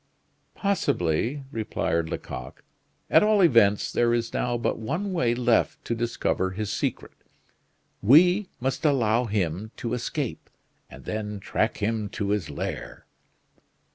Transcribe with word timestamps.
"Possibly," 0.55 1.43
replied 1.51 2.09
Lecoq. 2.09 2.63
"At 3.11 3.21
all 3.21 3.41
events, 3.43 3.91
there 3.91 4.15
is 4.15 4.33
now 4.33 4.57
but 4.57 4.79
one 4.79 5.13
way 5.13 5.35
left 5.35 5.85
to 5.85 5.93
discover 5.93 6.49
his 6.49 6.71
secret; 6.73 7.13
we 8.01 8.49
must 8.59 8.83
allow 8.83 9.25
him 9.25 9.69
to 9.77 9.93
escape 9.93 10.49
and 10.89 11.05
then 11.05 11.39
track 11.39 11.77
him 11.83 12.09
to 12.17 12.29
his 12.29 12.49
lair." 12.49 13.05